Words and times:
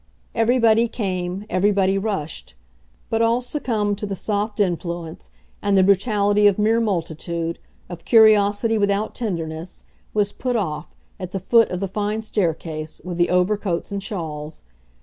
Everybody 0.33 0.87
came, 0.87 1.45
everybody 1.47 1.95
rushed; 1.95 2.55
but 3.11 3.21
all 3.21 3.39
succumbed 3.39 3.99
to 3.99 4.07
the 4.07 4.15
soft 4.15 4.59
influence, 4.59 5.29
and 5.61 5.77
the 5.77 5.83
brutality 5.83 6.47
of 6.47 6.57
mere 6.57 6.81
multitude, 6.81 7.59
of 7.87 8.03
curiosity 8.03 8.79
without 8.79 9.13
tenderness, 9.13 9.83
was 10.11 10.31
put 10.31 10.55
off, 10.55 10.89
at 11.19 11.33
the 11.33 11.39
foot 11.39 11.69
of 11.69 11.81
the 11.81 11.87
fine 11.87 12.23
staircase, 12.23 12.99
with 13.03 13.17
the 13.19 13.29
overcoats 13.29 13.91
and 13.91 14.01
shawls. 14.01 14.63